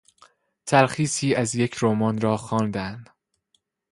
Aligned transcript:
تلخیصی 0.65 1.35
از 1.35 1.55
یک 1.55 1.75
رمان 1.81 2.21
را 2.21 2.37
خواندن 2.37 3.05